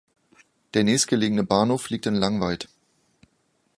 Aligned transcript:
Der 0.73 0.83
nächstgelegene 0.83 1.43
Bahnhof 1.43 1.91
liegt 1.91 2.07
in 2.07 2.15
Langweid. 2.15 2.67